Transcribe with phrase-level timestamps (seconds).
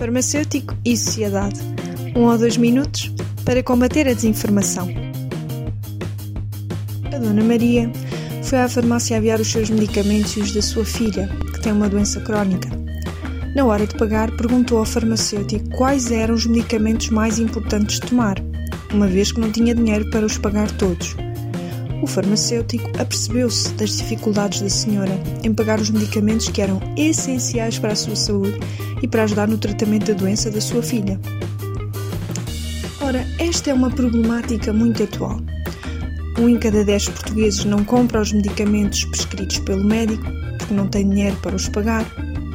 [0.00, 1.60] farmacêutico e sociedade.
[2.16, 3.12] Um ou dois minutos
[3.44, 4.88] para combater a desinformação.
[7.14, 7.92] A Dona Maria
[8.42, 11.86] foi à farmácia aviar os seus medicamentos e os da sua filha, que tem uma
[11.86, 12.70] doença crónica.
[13.54, 18.36] Na hora de pagar, perguntou ao farmacêutico quais eram os medicamentos mais importantes de tomar,
[18.94, 21.14] uma vez que não tinha dinheiro para os pagar todos.
[22.02, 25.12] O farmacêutico apercebeu-se das dificuldades da senhora
[25.44, 28.58] em pagar os medicamentos que eram essenciais para a sua saúde
[29.02, 31.20] e para ajudar no tratamento da doença da sua filha.
[33.02, 35.40] Ora, esta é uma problemática muito atual.
[36.38, 40.24] Um em cada dez portugueses não compra os medicamentos prescritos pelo médico
[40.58, 42.06] porque não tem dinheiro para os pagar.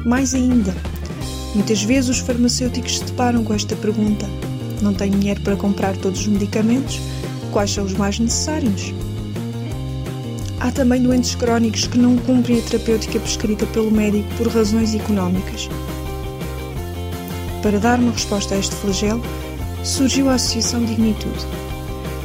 [0.04, 0.74] Mais ainda,
[1.54, 4.26] muitas vezes os farmacêuticos se deparam com esta pergunta:
[4.82, 7.00] não tenho dinheiro para comprar todos os medicamentos?
[7.52, 8.92] Quais são os mais necessários?
[10.60, 15.68] Há também doentes crónicos que não cumprem a terapêutica prescrita pelo médico por razões económicas.
[17.62, 19.22] Para dar uma resposta a este flagelo,
[19.84, 21.44] surgiu a Associação Dignitude.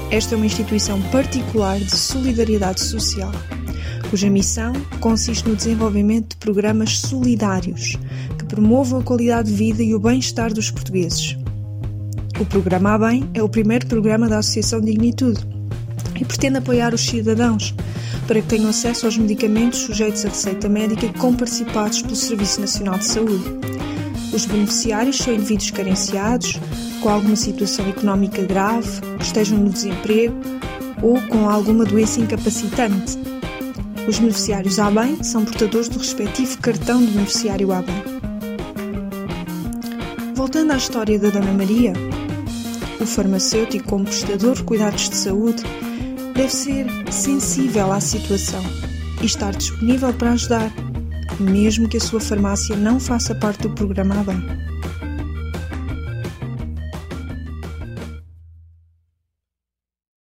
[0.10, 3.32] Esta é uma instituição particular de solidariedade social,
[4.10, 7.98] cuja missão consiste no desenvolvimento de programas solidários
[8.38, 11.38] que promovam a qualidade de vida e o bem-estar dos portugueses.
[12.40, 15.40] O programa A Bem é o primeiro programa da Associação Dignitude
[16.20, 17.74] e pretende apoiar os cidadãos
[18.32, 23.04] para que tenham acesso aos medicamentos sujeitos à receita médica comparticipados pelo Serviço Nacional de
[23.04, 23.44] Saúde.
[24.32, 26.58] Os beneficiários são indivíduos carenciados,
[27.02, 30.34] com alguma situação económica grave, que estejam no desemprego
[31.02, 33.20] ou com alguma doença incapacitante.
[34.08, 37.84] Os beneficiários bem são portadores do respectivo cartão de beneficiário bem.
[40.34, 41.92] Voltando à história da Dona Maria,
[42.98, 45.64] o farmacêutico, como prestador de cuidados de saúde,
[46.34, 48.64] deve ser sensível à situação
[49.22, 50.72] e estar disponível para ajudar,
[51.40, 54.72] mesmo que a sua farmácia não faça parte do programa A bem.